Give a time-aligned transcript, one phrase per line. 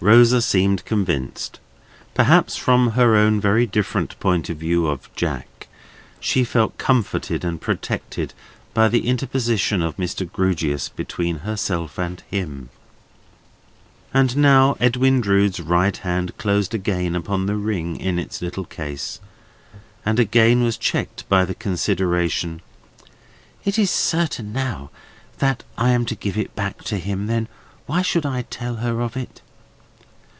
[0.00, 1.58] Rosa seemed convinced.
[2.14, 5.66] Perhaps from her own very different point of view of "Jack,"
[6.20, 8.32] she felt comforted and protected
[8.72, 10.24] by the interposition of Mr.
[10.30, 12.68] Grewgious between herself and him.
[14.14, 19.18] And now, Edwin Drood's right hand closed again upon the ring in its little case,
[20.06, 22.62] and again was checked by the consideration:
[23.64, 24.92] "It is certain, now,
[25.38, 27.48] that I am to give it back to him; then
[27.86, 29.42] why should I tell her of it?"